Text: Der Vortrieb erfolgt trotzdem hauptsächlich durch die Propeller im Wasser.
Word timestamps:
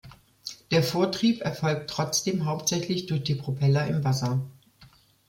Der 0.71 0.81
Vortrieb 0.81 1.41
erfolgt 1.41 1.91
trotzdem 1.91 2.45
hauptsächlich 2.45 3.05
durch 3.05 3.21
die 3.23 3.35
Propeller 3.35 3.85
im 3.85 4.03
Wasser. 4.03 4.39